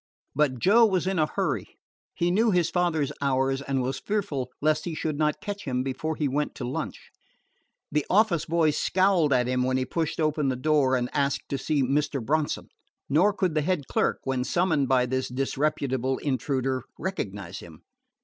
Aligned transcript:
But 0.33 0.57
Joe 0.57 0.83
was 0.83 1.05
in 1.05 1.19
a 1.19 1.27
hurry. 1.27 1.77
He 2.15 2.31
knew 2.31 2.49
his 2.49 2.71
father's 2.71 3.11
hours, 3.21 3.61
and 3.61 3.83
was 3.83 3.99
fearful 3.99 4.49
lest 4.59 4.85
he 4.85 4.95
should 4.95 5.15
not 5.19 5.39
catch 5.41 5.65
him 5.65 5.83
before 5.83 6.15
he 6.15 6.27
went 6.27 6.55
to 6.55 6.63
lunch. 6.67 7.11
The 7.91 8.03
office 8.09 8.45
boy 8.45 8.71
scowled 8.71 9.31
at 9.31 9.45
him 9.45 9.61
when 9.61 9.77
he 9.77 9.85
pushed 9.85 10.19
open 10.19 10.47
the 10.49 10.55
door 10.55 10.95
and 10.95 11.07
asked 11.13 11.47
to 11.49 11.57
see 11.59 11.83
Mr. 11.83 12.19
Bronson; 12.19 12.69
nor 13.09 13.31
could 13.31 13.53
the 13.53 13.61
head 13.61 13.85
clerk, 13.87 14.21
when 14.23 14.43
summoned 14.43 14.87
by 14.89 15.05
this 15.05 15.27
disreputable 15.29 16.17
intruder, 16.17 16.81
recognize 16.97 17.59
him. 17.59 17.83